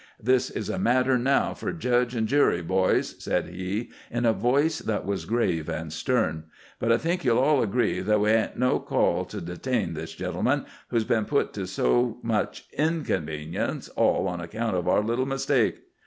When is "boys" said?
2.63-3.13